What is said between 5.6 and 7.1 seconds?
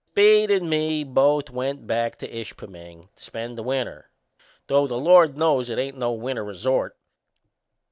it ain't no winter resort.